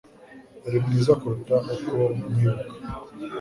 Urimwiza 0.65 1.11
kuruta 1.19 1.55
uko 1.73 1.95
nkwibuka 2.17 2.67